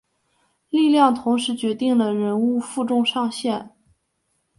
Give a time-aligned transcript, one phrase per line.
[0.71, 3.75] 力量同时决定了人物负重上限。